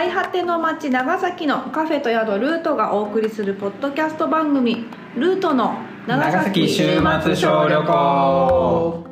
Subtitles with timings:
[0.00, 5.74] 最果ての町長崎のカフェと宿ルートがお送りするポッドキャスト番組「ルートの
[6.06, 9.04] 長崎週末小旅行」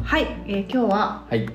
[0.00, 1.48] はい、えー、今日ははい。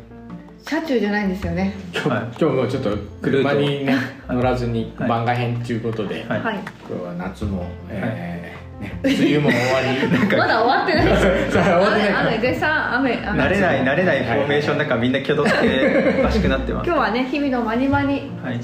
[0.65, 1.73] 車中じゃないんですよね。
[1.93, 3.95] 今日,、今日もちょっと車にね
[4.27, 10.17] 乗らずに番外編ということで、はい、今日は夏も、えーね、梅雨も終わり。
[10.37, 11.05] まだ終わってない。
[11.05, 12.09] ですさあ終わってない。
[12.09, 13.43] 雨雨絶賛雨雨。
[13.43, 16.87] 慣れない慣れないフォーメーションだからみんな挙動っておかしくなってます。
[16.87, 18.31] 今日はね日々のまにまに。
[18.43, 18.59] はい。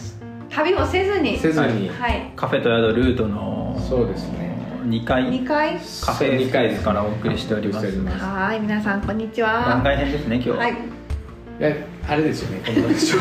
[0.50, 1.38] 旅をせずに。
[1.38, 2.32] せずに、はい。
[2.36, 4.58] カフェと宿ルートのそうですね。
[4.88, 5.24] 2階。
[5.24, 7.86] 2回カフェ2階ですからお送りしております。
[7.86, 10.76] はい皆さんこんにち番は外編ですね今日は、はい。
[12.08, 12.62] あれですよね。
[12.66, 13.18] この小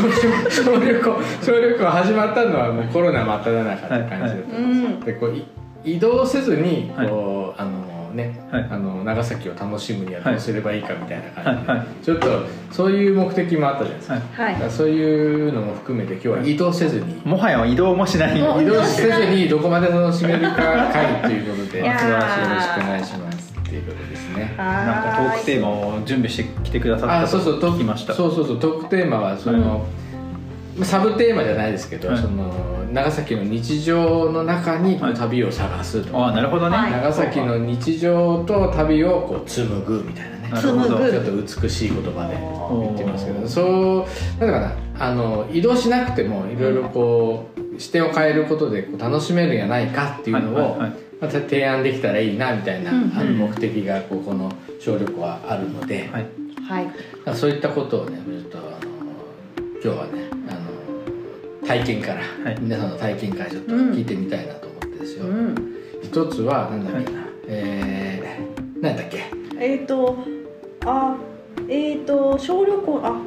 [0.51, 5.45] 小小旅行小旅行始まったのはもうコロナ真っ只中って感じだったんですよ、うんでこうい
[5.85, 8.69] 移動せずにこう、あのね、はい。
[8.71, 11.31] あの長崎を楽しむにはどうすればいいかみたいな
[11.65, 14.55] 感じで、ちょっとそういう目的もあったじゃないですか,、はい。
[14.55, 14.71] はい。
[14.71, 18.39] そういうのも含めて今日は移動せずに、もはや移動もしない。
[18.39, 22.11] 移動せずにどこまで楽しめるか会ということでよろしくお
[22.87, 24.55] 願いしますっていうことですね。
[24.57, 29.87] なんかトークテーマを準備してきてくださったあそうそうとと聞きましたそうそうそうトークテーマはその、
[30.84, 32.19] サブテーマじゃないですけど、はい。
[32.19, 32.53] その
[32.93, 35.15] 長崎の日常の中にはい。
[35.15, 36.12] 旅を探すと。
[36.12, 36.93] か、ああなるほどね、はい。
[36.93, 40.48] 長崎の日常と旅をこう紡ぐみたいなね。
[40.51, 40.97] なるほど。
[40.97, 41.11] 紡ぐ。
[41.11, 44.07] ちょっと美しい言葉で言ってますけどそ
[44.41, 50.92] うなんだかなあの移動しなくてもいろいろこう視点を変えることでこう楽しめるんやないかっていうのを、はいはいはい。
[51.20, 56.27] また提案できたらいいなみたいな、あの目的がこうこの小旅行はあるので、はい。
[57.35, 58.69] そういったことをねちょっとあの
[59.83, 60.28] 今日はね
[61.69, 62.56] 体験から、はい。
[62.61, 65.55] 皆さんの体験からちょっと聞いてみたいなと思ってですよ、うん。
[66.02, 67.12] 一つはなんだっけ？
[67.12, 69.24] な、えー、なんだっけ？
[69.61, 70.16] えっ、と
[70.86, 71.16] あ
[71.69, 73.20] えっ、と小旅行あ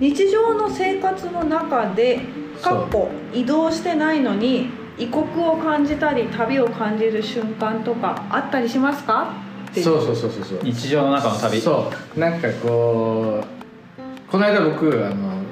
[0.00, 2.20] 日常の生活の中で
[2.60, 2.74] そう。
[2.80, 9.32] かっこ移動してないのに異国を感じたり旅を感じる瞬間とかあったりしますか？
[9.70, 10.60] っていそうそうそうそうそう。
[10.64, 11.60] 日常の中の旅。
[11.60, 12.18] そう。
[12.18, 15.42] なんかこうこの間僕あの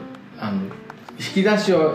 [0.40, 0.62] あの
[1.18, 1.94] 引き出しを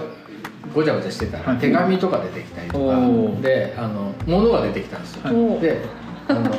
[0.74, 1.58] ごちゃごちゃしてたら、はい。
[1.58, 3.42] 手紙とか出てきたりとか。
[3.42, 5.82] であの物が出てきたんですよ、で
[6.28, 6.52] あの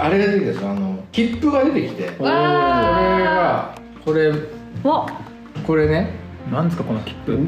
[0.00, 0.70] あれが出てきたんですよ。
[0.70, 2.10] あの切符が出てきて。
[2.12, 3.74] これわが
[4.04, 4.32] これ
[4.82, 5.06] わ。
[5.66, 6.10] これね。
[6.50, 7.38] なんですかこの切符？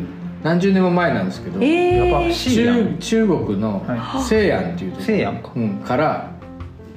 [0.43, 5.07] 何十年も前なんですけど、中中国のは西安っていうところ。
[5.07, 5.53] 西安か。
[5.57, 6.31] うん、から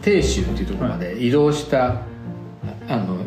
[0.02, 2.02] 鄭州っていうところまで移動した、
[2.88, 3.18] あの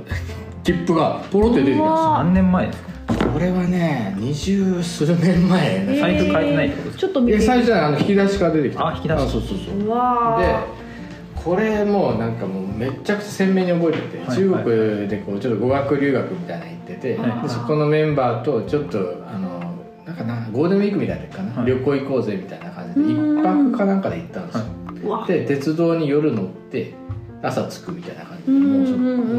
[0.65, 2.92] 切符がポロって出てきたんです何年前ですか？
[3.33, 7.01] これはね二十数年前ね、財布変えてないってことですか？
[7.01, 8.87] ちょっと見てで最初はあの引き出しから出てきた。
[8.87, 9.21] あ引き出し。
[9.21, 9.89] そうそうそうう。
[9.91, 14.37] わでーこれもうなんかもうめっちゃくちゃ鮮明に覚えてて、はい。
[14.37, 17.43] 中国でこうちょっと語学留学みたいなの行ってて、はい。
[17.43, 19.75] でそこのメンバーとちょっとあの
[20.07, 21.71] なんかなゴールデンウィークみたいなのかな、はい。
[21.71, 23.43] 旅行行こうぜみたいな感じで一うん。
[23.43, 24.65] 泊かなんかで行ったんですよ、
[25.05, 26.95] うわで鉄道に夜乗って
[27.43, 28.39] 朝着くみたいな感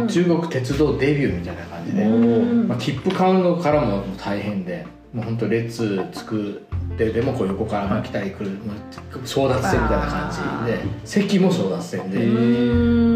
[0.07, 8.57] じで中国鉄道デビューみたいな感じで、うんまあ、切符買うのからも大変でもう本当列作ってでもこう横からも来たり来る、
[9.23, 10.31] 争奪戦みたいな感
[10.65, 12.17] じで席も争奪戦で、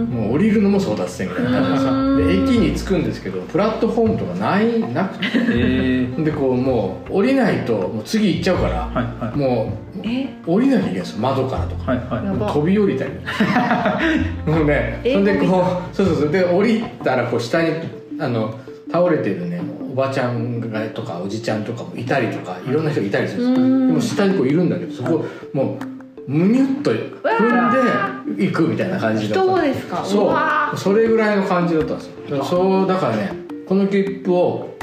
[0.07, 1.51] もう降りるのも争奪戦みたいな。
[1.51, 5.25] 感じで駅に着くんですけどプラットフォームとかないなくて。
[5.35, 9.37] えー、でこうもう降りないともう次行っちゃうから、はいはい。
[9.37, 10.23] もえ？
[10.45, 11.91] う降りなきゃいけないんですよ窓からとか。
[11.91, 12.53] はいはい。
[12.53, 13.11] 飛び降りたり。
[14.45, 16.31] もうねそ英語んでこうそうそうそう。
[16.31, 17.71] で降りたらこう下に
[18.19, 18.57] あの
[18.91, 25.96] 倒れてるねおばちゃんがとかおじちゃんとかもいたりとかいろんな人がいたりするんですでも下にこういるんだけどそこもう
[26.27, 29.51] むにゅっと踏んで行くみたいな感じだった。
[29.53, 30.03] 人ですか？
[30.05, 30.27] そう。
[30.27, 32.13] わそれぐらいの感じだったんですよ。
[32.29, 33.31] だからそうだからね
[33.67, 34.77] この切符を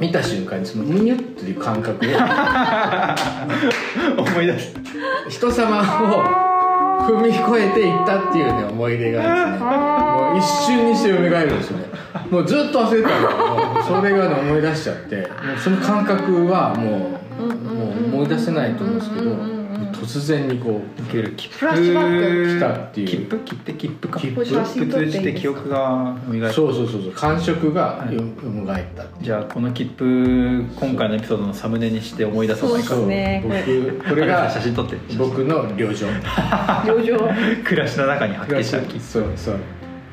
[0.00, 2.08] 見た瞬間にそのむにゅっていう感覚を
[4.22, 4.74] 思い出す。
[5.28, 5.82] 人様を
[7.04, 9.40] 踏み越えていったっていうね思い出がですね。
[9.58, 11.84] もう一瞬にして蘇るんですよね。
[12.30, 15.16] もうずっと忘れてたんだけどもうそれがね思い出しちゃって。
[15.16, 15.26] もう
[15.58, 17.48] その感覚はもうも
[18.12, 19.24] う思い出せないと思うんですけど。
[19.24, 19.55] うんうんうんうん
[19.92, 23.08] 突然にこういける切符来たっていう。
[23.08, 24.20] 切符切って切符か。
[24.20, 27.12] 切符通じて記憶が蘇るそうそうそうそう。
[27.12, 32.78] 感触がはいよみがえったっじゃあこの切符今回のエピソードのサムネにして思い出そうそう。
[32.82, 33.42] かですね。
[33.44, 34.96] 僕これが写真撮って。
[35.16, 36.06] 僕の旅情。
[36.86, 37.18] 旅情。
[37.64, 38.80] 暮らしの中に発見した。
[38.80, 39.56] 切符そうそう。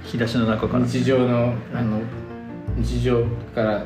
[0.05, 0.85] 引き出しの中から。
[0.85, 1.99] 日常のあの
[2.77, 3.23] 日常
[3.53, 3.85] から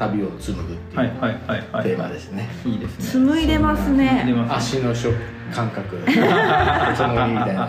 [0.00, 2.48] 旅を紡ぐってはいいうはいはいはいテーマですね。
[2.64, 3.04] いいですね。
[3.04, 4.24] 紡いでますね。
[4.48, 5.14] 足の触
[5.54, 5.98] 感覚。
[6.06, 7.68] つもりみたいな。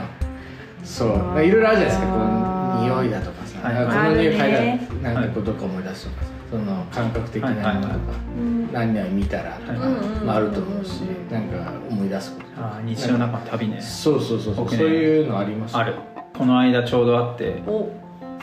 [0.84, 1.44] そう。
[1.44, 2.08] いろいろあるじゃないですか。
[2.08, 3.60] こう匂いだとかさ。
[3.62, 6.32] この匂い嗅いだなんかこうどっか思い出すとかさ。
[6.52, 7.98] その感覚的なものとか、
[8.74, 9.88] 何々見たらとか、
[10.28, 11.00] あ、あると思うし
[11.32, 12.46] なんか思い出すこと。
[12.62, 13.80] あー日常の中の旅ね。
[13.80, 15.94] そうそうそうそう、そういうのありますある。
[16.38, 17.90] この間ちょうどあってお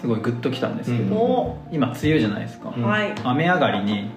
[0.00, 2.82] すごいグッときたんですけど、お今梅雨じゃないですか、うん。
[2.82, 3.12] はい。
[3.24, 4.10] 雨上がりに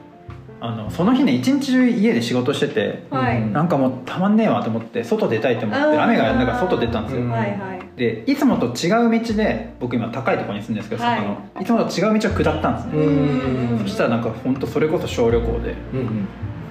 [0.60, 3.54] あのその日ね一日中家で仕事しててはい、うん。
[3.54, 6.02] なんかもうたまんねえわと思って外出たいと思ってうん。
[6.04, 7.32] 雨がやんだから外出たんですよ、うん。
[7.32, 7.82] はいはい。
[7.98, 11.18] でいつもと違う道で僕今高いところに住んでるんですけど、はい。
[11.18, 13.80] 坂のいつもと違う道を下ったんですね、うん。
[13.80, 15.76] そしたらなんか本当それこそ小旅行で。
[15.94, 16.28] うん。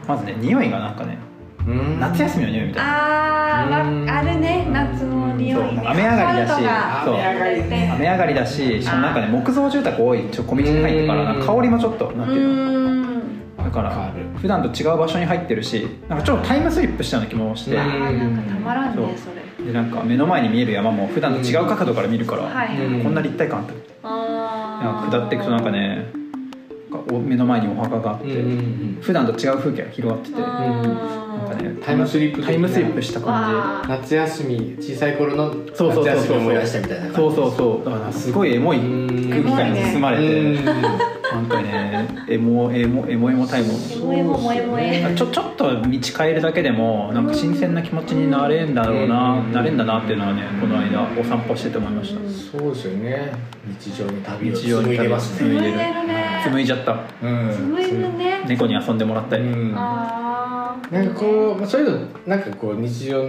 [0.06, 1.29] まずね匂いがなんかねうん
[2.00, 2.90] 夏休みの匂いみたいな。
[2.92, 4.06] あー、うん。
[4.06, 4.66] まあるね。
[4.72, 5.76] 夏の匂いね。
[5.76, 5.88] そう。
[5.88, 6.62] 雨上がりだし。
[7.04, 7.14] そう。
[7.94, 12.54] 雨上がりだししかもなんかね木造住宅多いちょ小道に入ってからなんか香りもちょっとなんうていうの。
[12.78, 13.56] ん。
[13.58, 17.78] だからる普段と違う場所に入ってるしなんかちょっとタイムスリップしたような気もして。
[17.78, 19.66] あなんかたまらんねそれ。
[19.66, 22.44] でなんか目の前に見える山も普段と違う角度から見るから、
[23.02, 23.74] こんな立体感あった。
[24.02, 26.06] あなんか下っていくとなんかね
[26.90, 28.26] なんかお目の前にお墓があって、
[29.02, 30.44] 普段と違う風景が広がってて、う
[31.26, 31.56] んなん。
[31.56, 36.14] かねタイムスリップタイムスリップした感わ夏休み小さい頃のじそうそうそうそう。
[36.14, 37.90] 夏休み思い出したみたいな感じそうそうそう。
[37.90, 40.64] だからすごいエモい空気感に包まれて、うん。
[40.64, 43.68] なんかねエモエモエモエモタイム。
[45.16, 53.32] ちょちょっと道変えるだけでもなんか新鮮な気持ちになれんだろうな、うんなれんだなっていうのはねこの間お散歩してて思いました、うんそうですよね
[53.80, 60.29] 日常に旅を日常に紡いでます紡いでる紡いでるね紡いじゃったうん紡いるね猫に遊んでもらったり、うんあー
[60.90, 63.24] なんかこうまあそういうのなんかこう日常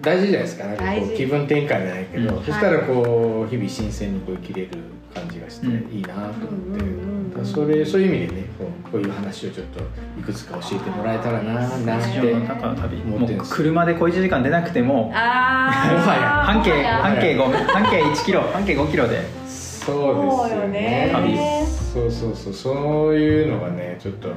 [0.00, 0.64] 大事じゃないですか。
[0.66, 2.44] なんかこう気分転換じゃないけど、うん。
[2.44, 4.70] そしたらこう日々新鮮にこう生きれる
[5.14, 5.92] 感じがしてうん。
[5.92, 7.10] いいなと思って、うん
[7.44, 9.80] それそういう意味でねこうこういう話をちょっと
[10.18, 19.22] いくつか教えてもらえたらななんて思って車で小1時間出なくてももはや半径半径5半径1キロ半径5キロで。
[19.48, 21.10] そうですよね。
[21.12, 21.66] そうよね。
[21.94, 22.52] そうそうそう。
[22.52, 24.28] そういうのがねちょっと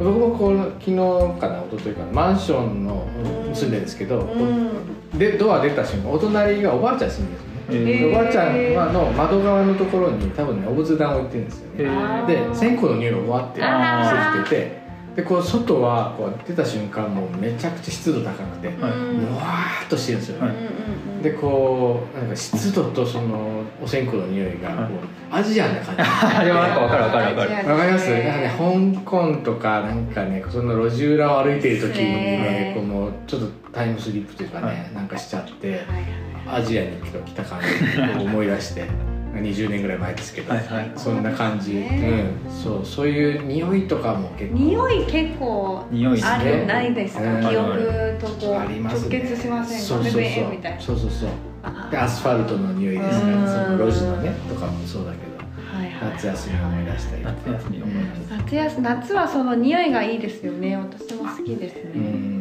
[0.00, 0.96] 僕もこう昨日
[1.38, 3.06] かな一昨日かなマンションの
[3.52, 5.18] 住んでるんですけど、うん。
[5.18, 12.26] でドア出た瞬間お隣がおばあちゃん住んでるんですおばあちゃんはの窓側のところに多分ねお仏壇を置いてるんですよへねー。
[12.26, 14.79] で線香の匂いがうわってしてきてて
[15.16, 20.42] でこう外はこう出た瞬間もうめちゃくちゃ湿度高くてはいうわーっとしてるんですよ。
[20.42, 20.56] ね、はい。
[20.56, 20.70] うんうん
[21.20, 26.00] でこうなんか湿度とそのお線香の匂いがこう、アジアンな感じ。
[26.40, 27.68] あでもなんかわかるわかるわかる。
[27.68, 28.10] わかります？
[28.10, 28.54] なんかね
[28.94, 34.94] 香港とかなんかねその路地裏を歩いてる時にねねこうもうちょっとタイムスリップというかね、はい。
[34.94, 35.82] なんかしちゃって
[36.50, 36.96] アジアに
[37.26, 38.84] 来た感じを思い出して
[39.32, 40.92] 20年ぐらい前ですけど、はいはい。
[40.96, 42.34] そんな感じ、ね。
[42.46, 44.58] うん、そうそういう匂いとかも結構。
[44.58, 45.86] 匂い結構
[46.22, 49.18] あるないですか、うん記憶とこうありますね。
[49.18, 49.84] 直結しませんか？
[49.84, 50.20] そうそうそう。
[50.20, 51.28] ベベーみたいなそうそうそう。
[51.62, 51.88] あ。
[51.90, 53.78] でアスファルトの匂いですからうん。
[53.78, 55.30] その路地のねとかもそうだけど。
[55.78, 56.12] はいはい。
[56.14, 57.22] 夏休みを思い出したり。
[57.22, 58.30] 夏休みを思い出す。
[58.30, 60.76] 夏休夏はその匂いがいいですよね。
[60.76, 62.39] 私も好きですね、うん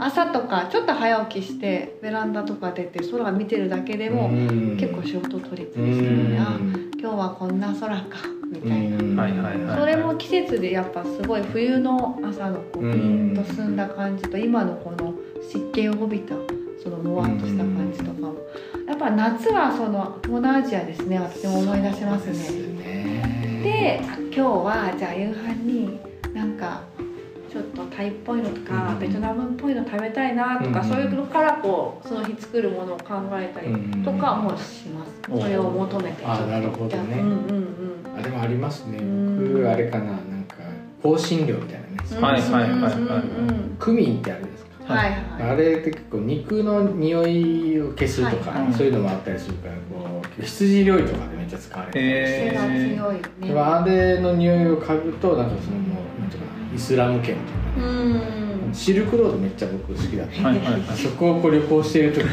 [0.00, 4.76] 朝とかちょっと早起きしてベランダとか出て空見てるだけでも、うん。
[4.78, 6.90] 結構仕事取りうですね、あん。
[6.98, 8.04] 今日はこんな空か
[8.50, 12.92] みたいな、それも季節でやっぱすごい冬の朝のこううん。
[12.92, 12.98] ピ
[13.40, 16.34] ンと澄んだ感じと今のこの湿気を帯びた
[16.82, 18.34] そのもわっとした感じとかも。
[18.88, 23.62] やっぱ夏はその東南アジアですね私も思い出しますね。
[23.62, 24.00] で
[24.34, 26.00] 今日はじゃあ夕飯に
[26.34, 26.82] なんか
[27.50, 28.98] ちょっとタイっぽいのとか、うん。
[29.00, 30.88] ベトナムっぽいの食べたいなとか、うん。
[30.88, 35.40] そういうのからこうその日作るものを考えたりとかもします、うん。
[35.40, 37.18] それを求めてあなるほどね。
[37.20, 37.66] うんうん
[38.16, 38.98] あでもありますね。
[38.98, 39.52] うん。
[39.54, 40.56] 僕あれかななんか
[41.02, 41.96] 香辛料みたいなね。
[42.12, 42.22] うん。
[42.22, 43.22] はいはいはいはい。
[43.78, 44.52] クミンってあるん。
[44.52, 45.42] ですかはいはい。
[45.52, 53.22] あれって結構肉の匂いを消すとか、そういうのもあったりするからこう羊料理とかでめっちゃ使われてるへ癖が強いね。
[53.48, 57.36] でもあれの匂いを嗅ぐとなんかそのもうなんていうかなイスラム圏
[57.74, 58.74] というかうね、ん。
[58.74, 60.96] シルクロードめっちゃ僕好きだった、はいはいはい。
[60.96, 62.24] そこをこう旅行している時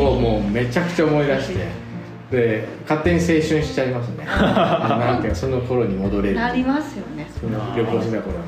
[0.00, 1.86] をもうめちゃくちゃ思い出して。
[2.30, 4.24] で勝手に青春しちゃいますね。
[4.26, 7.28] なんていうかその頃に戻れるなりますよね。
[7.40, 8.44] その旅行してた頃に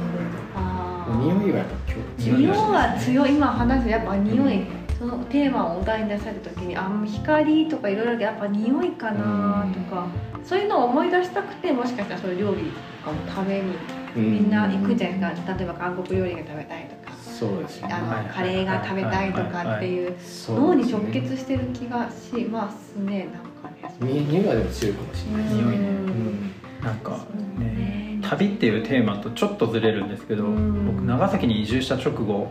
[0.56, 1.40] あ戻れる。
[1.40, 3.34] 匂いがやっぱ今日匂いは強い。
[3.36, 4.62] 今話すやっぱ匂い。
[4.98, 10.06] そのテーマをお題に出された時にあ光とかいろいろやっぱ匂いかなとか
[10.42, 12.62] そういうのを思い出したくてもしかしたらそういう料理
[13.04, 13.74] とかも食べに
[14.18, 15.54] みんな行くじゃないですか。
[15.54, 17.88] 例えば韓国料理が食べたいとかそうですね。
[17.90, 24.12] あはいのカレーが食べたいとかっていうそう脳に直結してる気がしますねなんかね。
[24.12, 25.54] に匂いがでも強いかもしれない。
[25.54, 25.88] 匂いね。
[25.88, 26.52] うん。
[26.82, 27.26] なんか
[27.58, 27.64] ね。
[27.64, 30.86] ね旅っていうテーマとちょっとずれるんですけどうん。
[30.86, 32.50] 僕長崎に移住した直後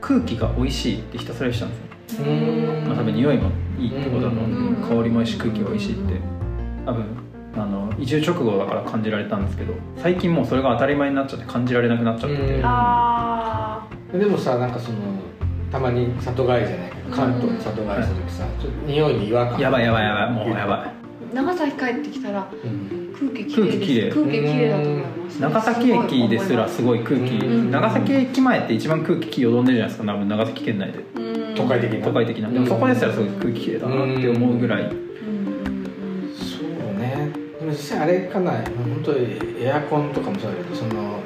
[0.00, 2.84] 空気が美味しいってひたすら言ってたんですよ、うん。
[2.86, 4.98] まあ、多分匂いもいいってことだと思うんでうん。
[4.98, 6.14] 香りもいいし空気が美味しいって。
[6.86, 7.04] 多分
[7.54, 12.62] あの移住直後だから感じられたんですけど最近もうそれが当たり前になっちゃって感じられなくなっちゃってて、うん。
[12.64, 14.98] あでもさなんかその
[15.70, 19.60] たまに里帰りじゃないけど関東に里帰りした時さ、ちょっと匂いに違和感。
[19.60, 20.78] やばいやばいやばいもうやばい。
[21.32, 23.14] ー長崎帰ってきたらうん。
[23.14, 25.40] 空気きれい空空気きれいだと思います。
[25.40, 27.70] 長崎駅ですらすごい空気、うん。
[27.70, 30.98] 長崎駅前って一番空気気よどんでるじゃないですか多分長崎県内で。
[30.98, 31.54] うん。
[31.54, 32.04] 都会的な。
[32.04, 34.92] 都会的なでもそこですらすごい空気きれいだなって思うぐらい、
[37.82, 38.52] 実際あれかな。
[38.52, 41.18] 本当にエアコンとかもそうだけどその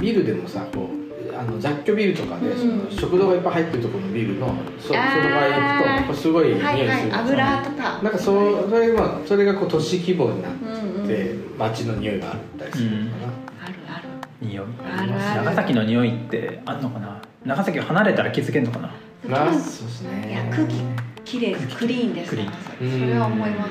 [0.00, 2.88] ビルでもさこうあの雑居ビルとかで、うん。
[2.88, 7.12] その食堂がいっぱい入ってるところのビルのそその場合行くとすごい匂いする、はいはい。
[7.12, 8.00] 油とか。
[8.02, 10.64] なんかそうそれがまあそれがこう都市規模になっう
[10.98, 11.08] んうん。
[11.08, 13.32] て街の匂いがあったりするのかな、
[13.66, 14.08] あるある。
[14.40, 14.66] 匂い？
[14.84, 15.44] あるある。
[15.44, 17.20] 長崎の匂いってあんのかな？
[17.44, 18.94] 長崎を離れたら気づけんのかな？
[19.26, 20.28] まあそうですね。
[20.30, 20.76] いや空気
[21.24, 22.50] 綺麗ですクリーンですクリーン。
[22.52, 23.70] 長崎それは思います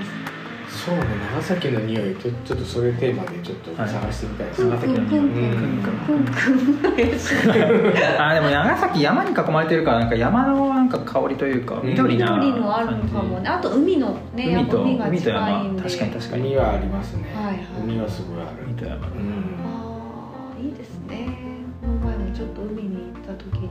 [0.74, 4.64] そうね長崎の匂いちょちょっとそれテーマでちょっと探してみたいです。
[4.66, 5.20] ね、長崎の匂い。
[5.20, 5.84] うんうん
[8.20, 11.90] あでも長崎山に囲まれてるからなんか山のなんか香りというかうん。
[11.90, 13.48] 緑な緑のあるのかもね。
[13.48, 15.84] あと海のね海と海が近い山んで。
[15.84, 16.48] 確かに確かに。
[16.48, 17.58] 海はありますね、はいはい。
[17.84, 18.64] 海はすごいある。
[18.66, 19.08] 海と山。
[19.08, 19.12] うん。
[19.64, 21.38] ああいいですね。
[21.82, 23.70] この前もちょっと海に行った時に。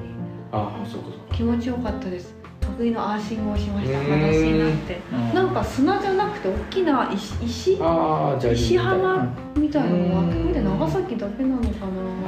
[0.52, 1.34] ああそうかそうか。
[1.34, 2.34] 気持ちよかったです
[2.76, 3.98] 得意のアーシングをしました。
[3.98, 4.98] うん裸足になって。
[5.12, 5.34] うん。
[5.34, 7.44] なんか砂じゃなくて大きな石？
[7.44, 11.68] 石ああじゃあ石浜みたいなのうんが得意で長崎だけなのか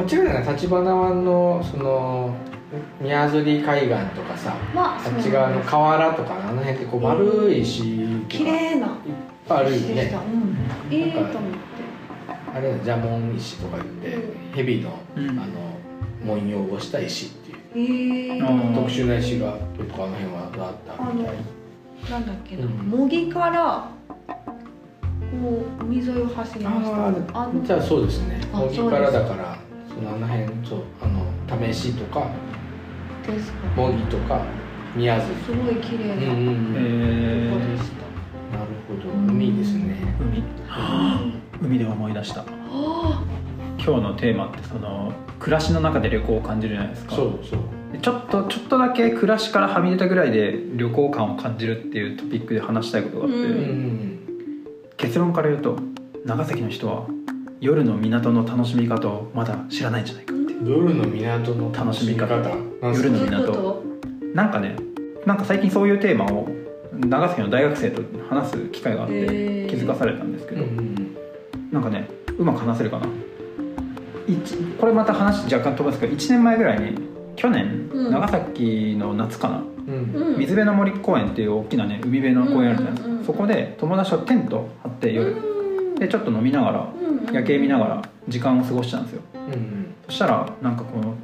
[0.01, 0.53] あっちがね。
[0.53, 2.35] 立花湾のその
[3.01, 4.51] 宮釣り海岸とかさ。
[4.51, 7.83] なまああっち側の河原とかあの辺ってこう丸い石
[8.29, 8.99] 綺麗な
[9.49, 10.57] ぱいあるよ石でした、ねうん、
[10.91, 11.39] ええと思って。
[12.55, 14.19] あれジャモン石とか言って
[14.55, 15.31] 蛇のうん。
[15.31, 15.75] あの
[16.25, 17.33] 文様をした石
[17.77, 21.35] ええうん特殊な石が結構あの辺はあったみたい。
[22.11, 22.71] なんだっけな、うん。
[22.71, 23.89] 模擬から
[25.43, 26.97] こう海沿いを走りました。
[26.97, 28.41] ああのあじゃあそうですね。
[28.53, 31.07] あ模擬からだからそのあの辺そうあ
[31.57, 32.29] の試しとか
[33.27, 33.59] ですか。
[33.77, 34.43] 模擬とか
[34.95, 35.27] 宮津。
[35.45, 36.75] すごい綺麗なうんうんうん。
[36.77, 39.33] えーとこでした、なるほど。
[39.33, 39.97] 海ですね。
[40.21, 40.43] 海。
[41.61, 41.79] 海。
[41.79, 42.43] で思い出した。
[42.43, 43.24] あ
[43.87, 47.17] 今日のテーマってその暮らしの中で旅行を感じるじゃないですか。
[47.17, 47.61] そうそう。
[47.93, 53.49] でちょっとちょっとだけ暮らしからはみ出たぐらいで旅行感を感じるっていうトピックで話したいことがあって、ううん。
[53.51, 54.19] ん
[54.97, 55.77] 結論から言うと
[56.25, 57.07] 長崎の人は
[57.61, 60.71] 夜の港の楽しみ方をまだ知らないんじゃないかっていう。
[60.71, 62.37] 夜の港の楽しみ方。
[62.37, 63.53] 夜の港。
[63.53, 63.83] こ
[64.35, 64.77] なんかね
[65.27, 66.49] なんか最近そういうテーマを
[66.93, 70.95] 長崎の大学生と話す機会があって気づかされたんですけど、うんうん
[71.71, 73.07] なんかねうまく話せるかな？
[73.07, 73.11] 一
[74.79, 76.99] これまた話若干飛ばすけど1年前ぐらいに
[77.37, 78.11] 去年、うん。
[78.11, 80.37] 長崎の夏かなうん。
[80.39, 85.95] 水辺の森公園っていう大きなね海辺の公園あるじゃないですか、うんうんうんそこで友達とテント張って夜、うん。
[85.95, 87.35] でちょっと飲みながらうんうん。
[87.35, 89.23] 夜景見ながら時間を過ごしたんですよ。
[89.35, 91.15] うんそしたらなんかこの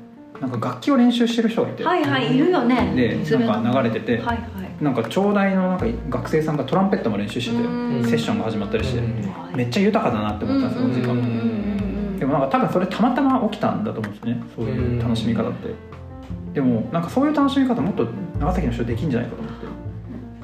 [0.40, 2.95] なんか楽器を練習してる人がいて、はいはいいるよね。
[2.97, 3.62] で水辺の。
[3.62, 4.83] なんか流れててはいはい。
[4.83, 8.04] なんか長大のなんか学生さんがトランペットも練習しててうん。
[8.09, 9.30] セッションが始まったりして、うん。
[9.54, 11.25] めっちゃ豊かだなって思ったんですよ、うん時間うんうん。
[11.25, 11.29] うんで
[12.30, 14.42] もなんか多分それたまたま起きたんだと思うんですね。
[14.56, 15.75] そういう楽しみ方って、
[16.54, 18.06] でもなんかそういう楽しみ方もっと
[18.38, 19.60] 長崎の人できんじゃないかと思って。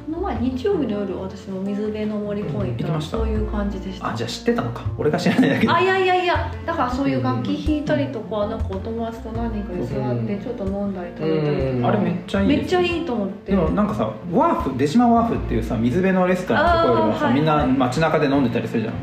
[0.06, 3.00] この前日曜日の夜私も水辺の森公園行った。
[3.00, 4.12] そういう感じでした。
[4.12, 4.84] あじゃあ知ってたのか。
[4.96, 5.72] 俺が知らないだけで。
[5.72, 10.42] あいやいやいやだからそういう楽器弾いたりとかなんかお友達と何人かで座ってうん。
[10.42, 11.88] ちょっと飲んだり食べたりうんとか。
[11.88, 13.52] あれめっちゃいいめっちゃいいと思って。
[13.52, 17.34] でもなんかさワーフ出島ワーフっていうさ水辺のレストランのところよりもさ、はい。
[17.34, 18.94] みんな街中で飲んでたりするじゃん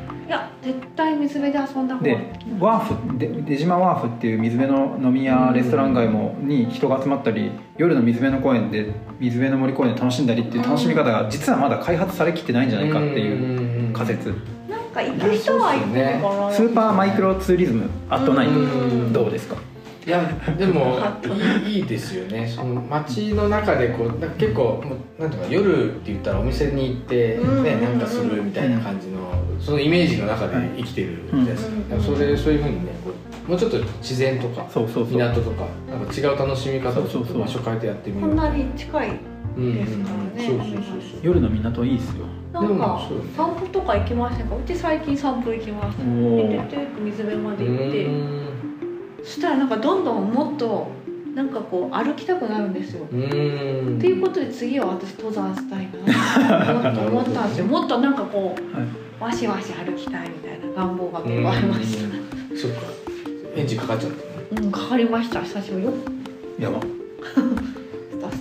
[0.64, 2.16] 絶対水辺で遊んだ方がいい。
[2.16, 2.26] で
[2.60, 14.30] ワーフで出島ワーフっていう水辺の飲み屋レストラン街もに人が集まったり夜の水辺の公園で水辺の森公園で楽しんだりっていう楽しみ方が実はまだ開発されきってないんじゃないかっていうう仮説。
[14.70, 19.14] なんか行く人は行くのかなスーパーマイクロツーリズムアットナイうん。
[19.14, 19.56] トどうですか？
[20.06, 20.22] いや
[20.58, 20.98] でも
[21.66, 22.46] いいですよね。
[22.54, 24.84] その街の中でこうなんか結構
[25.18, 27.64] なんていうか夜って言ったらお店に行ってうん。
[27.64, 29.20] ねなんかするみたいな感じの
[29.60, 31.74] そのイメージの中で生きてるじゃないですか。
[32.00, 32.92] それそういうふうにね
[33.48, 34.86] もうちょっと自然とか港
[35.42, 39.10] とかなんか違う楽しみ方をちょっと場所変えてやってみるこんなに近い
[39.58, 39.76] うんうんうん。
[39.76, 40.04] ですか
[40.38, 40.76] らねそうそうそう。
[40.76, 42.26] そう夜の港いいっすよ。
[42.54, 43.02] なんか
[43.36, 44.56] 散歩とか行きませんか？
[44.56, 45.98] うち最近散歩行きます。
[46.02, 48.04] おでおてて水辺までう行って。
[48.04, 48.43] ん
[49.24, 50.88] そしたらなんかどんどんもっと
[51.36, 53.08] なんかこう歩きたくなるんですよ。
[53.12, 53.98] うん。
[53.98, 57.46] っていうことで次は私登山したいなと思った。
[57.46, 58.88] んですよもっとなんかこうはい。
[59.20, 62.04] わしわし歩きたいみたいな願望が芽生えました。
[62.04, 62.08] う
[62.54, 62.58] ん。
[62.58, 62.82] そっか。
[63.56, 64.66] エンジンかかっちゃったの？
[64.66, 65.94] うんかかりました久しぶりよ。
[66.60, 66.70] や。
[66.70, 66.80] ば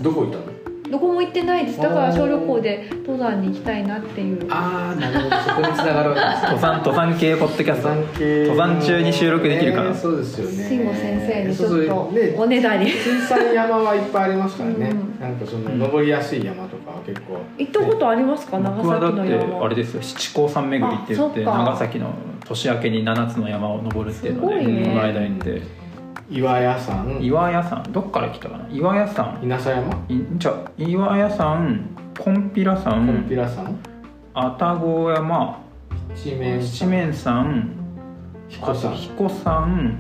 [0.03, 0.45] どこ行ったの？
[0.93, 1.81] どこも行ってないです。
[1.81, 4.47] だから小旅行で登山に行きたいなっていう。
[4.51, 5.37] ああなるほど。
[5.37, 7.89] そこに繋がる登山登山系ポッドキャスト。
[7.89, 10.69] 登山中に収録できるかなねそうですよね。
[10.69, 12.91] 慎吾先生にちょっとおねだり。
[12.91, 15.19] 小さい山はいっぱいありますからね、うん。
[15.19, 17.41] なんかその登りやすい山とかは結構。
[17.57, 18.59] 行ったことありますか？
[18.59, 20.03] 長僕はだ崎のって山あれですよ。
[20.03, 22.13] 七高山巡りって言って長崎の
[22.45, 24.89] 年明けに7つの山を登るっていうのでね。
[24.89, 25.82] この間行って
[26.31, 28.69] 岩屋山岩屋山どっから来たかな？
[28.71, 29.93] 岩屋山稲佐山？
[30.09, 31.81] いじゃあ岩屋山
[32.19, 33.71] こんぴらコン山ピラ山
[34.35, 35.59] 愛宕山。
[36.15, 37.71] 七面七面山
[38.49, 39.99] 彦山あと彦山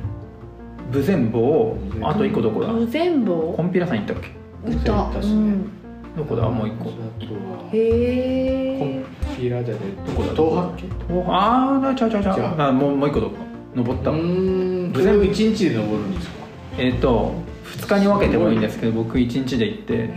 [0.92, 1.76] 豊前坊。
[2.02, 2.68] あと一個どこだ？
[2.68, 3.54] 無全坊？
[3.56, 4.30] こんぴら山行ったっけ？
[4.70, 5.32] 歌行ったしね。
[5.34, 5.70] うん。
[6.16, 6.48] どこだ？
[6.48, 6.90] もう一個。
[6.90, 6.92] あ
[7.24, 9.04] とはへコンえ
[9.36, 10.32] ピラじゃねどこだ？
[10.34, 12.60] 東八景おああちゃうちゃうちゃう。
[12.60, 13.36] あもうもう一個どこ？
[13.74, 14.10] 登った。
[14.10, 14.92] うーん。
[14.94, 16.34] それを一日で登るんですか？
[16.78, 17.34] えっ、と
[17.66, 20.08] 2日に分けてもいいんですけど僕1日で行って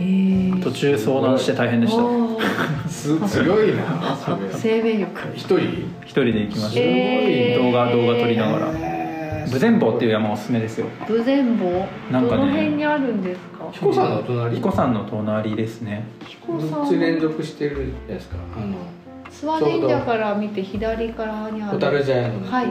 [0.62, 2.88] 途中遭難して大変でした。
[2.88, 4.16] す強いな
[4.52, 5.20] 生命力。
[5.34, 5.58] 一人？
[6.04, 7.62] 一人で行きました、えー。
[7.62, 8.72] 動画動画撮りながら。
[9.46, 10.86] 豊前坊っていう山おすすめですよ。
[11.08, 11.86] 無全坊？
[12.10, 12.42] なんかね。
[12.42, 13.68] どの辺にあるんですか？
[13.72, 14.56] 彦山の隣？
[14.56, 16.04] 彦山の隣ですね。
[16.26, 18.36] 彦山3つ連続してるじゃないですか。
[18.56, 18.76] あの
[19.30, 21.78] 諏訪神社から見て左側にある。
[21.78, 22.66] 蛍茶屋のはい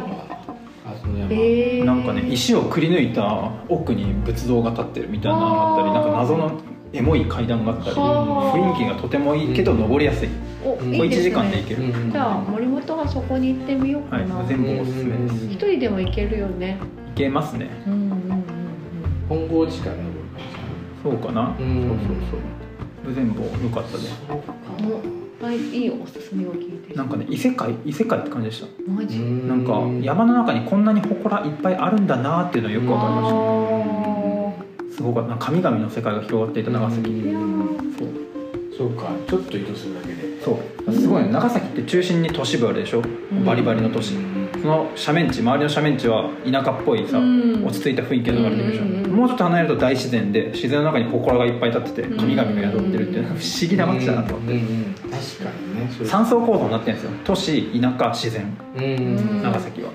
[1.29, 6.51] えー、なんかね石をくり抜いた奥に仏像が立ってるみたいなのがあったりなんか謎の
[6.93, 8.55] エモい階段があったりはあ。
[8.55, 10.29] 雰囲気がとてもいいけど登りやすい。
[10.63, 15.43] おうん小1いいです時間でね行ける、うんじゃあ森本はそこに行ってみようかはいな、全部おすすめです。
[15.43, 16.77] うん一人でも行けるよね。
[17.09, 17.69] 行けますね。
[17.87, 18.43] うんうんうんうん。
[19.27, 20.19] 本郷地から登る
[21.03, 21.87] 感そうかな、うん。
[21.87, 22.55] そうそうそう。
[23.09, 26.93] 豊前坊よかったねじおはいいいおすすめを聞いて。
[26.93, 28.67] なんかね異世界異世界って感じでした。
[28.91, 29.19] マジ？
[29.19, 37.03] なんか山の中にこんなに祠いっぱいあるんだなっていうのがよくわかりましあたすごかった神々の世界が広がっていた長崎。
[37.03, 38.09] そう。
[38.77, 40.41] そうかちょっと移動するだけで。
[40.43, 40.93] そう。
[40.93, 41.29] すごいね。
[41.29, 43.01] 長崎って中心に都市部あるでしょ？
[43.01, 44.13] んバリバリの都市
[44.65, 47.63] その斜面地周りの斜面地は田舎っぽいさうん。
[47.63, 54.53] 落ち着いた雰囲気が流れてるでしょうんうんうんもうちょっと離れると大自然で自然の中に祠がいっぱい立ってて神々が宿ってるっていうのは 不思議な街だなと思って。
[54.53, 54.93] うんうんうん。
[54.95, 55.17] 確か
[55.73, 57.11] にねそれ三層構造になってるんですよ。
[57.23, 58.57] 都市田舎自然。
[58.75, 58.87] うんう
[59.39, 59.43] ん。
[59.43, 59.89] 長崎は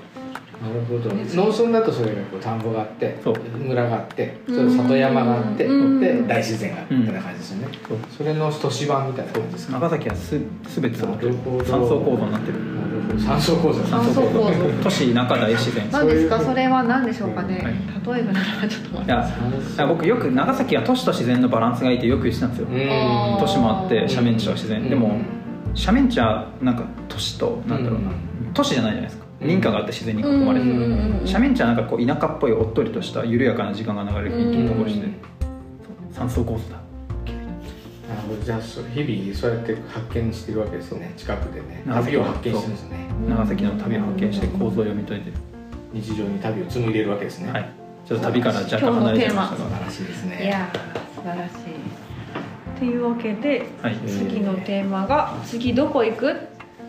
[0.61, 1.09] なるほど。
[1.15, 3.35] 農村だとそれがこう田んぼがあってそう。
[3.57, 5.99] 村があってそれ里山があってうん。
[5.99, 7.67] で大自然があってうんみたいな感じですよね。
[7.87, 7.97] そう。
[8.17, 9.73] それの都市版みたいな感じですか？
[9.73, 10.39] 長崎はす
[10.79, 11.65] 全てそうなるほど。
[11.65, 12.57] 三層構造になってる。
[13.19, 13.83] 三層構造。
[13.83, 14.51] 三層構造。
[14.83, 16.39] 都市田舎大自然何ですか？
[16.39, 18.15] それは何でしょうかね、はい。
[18.15, 18.99] 例えばなんかちょっと。
[18.99, 19.27] 待っていや
[19.75, 22.67] いや僕よく長崎は都市と自然のバランスがいいってよく言ってたんですよ、
[23.39, 25.19] 都市もあって斜面地は自然、でも
[25.75, 28.53] 斜面地はなんか都市となんだろうな、うん。
[28.53, 29.47] 都市じゃないじゃないですかうん。
[29.47, 30.73] 民家があって自然に囲まれてる、
[31.25, 31.75] 斜面地はなん。
[31.75, 35.13] かこう田舎っぽいおっとりとした緩やかな時間が流れる雰囲気のところして、うん。
[36.11, 36.81] 三層構造だ
[38.45, 41.13] じゃあ日々そうやって発見してるわけですよね。
[41.15, 41.83] 近くでね。
[41.85, 42.97] 長崎旅を発見してるんですね。
[43.29, 45.37] 長崎の旅を発見して構造を読み解いてる、
[45.93, 47.51] 日常に旅を紡いでるわけですね。
[47.51, 47.69] はい。
[48.05, 49.57] ちょっと旅から若干離れちゃいましたが。
[49.57, 50.43] 素晴らしいですね。
[50.43, 51.55] いやー素晴らしい。
[51.55, 56.35] っていうわけではい、次のテーマが次どこ行く？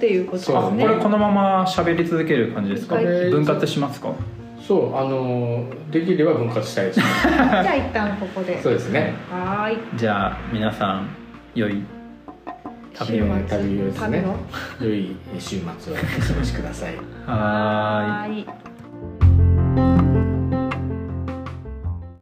[0.03, 3.05] っていうことですそうねこれこのまま喋り続ける感じですか、はい。
[3.31, 4.13] 分割しますか？
[4.67, 6.99] そうあのできれば分割したいです。
[6.99, 8.61] ね じゃあ一旦ここで。
[8.61, 9.15] そうですね。
[9.31, 9.79] はーい。
[9.95, 11.09] じゃあ皆さん
[11.55, 11.85] 良い
[12.95, 14.25] 旅を週末旅をですね。
[14.81, 16.97] 良い週末をお過ごしください。
[16.97, 17.07] はーい。
[17.29, 18.47] はーい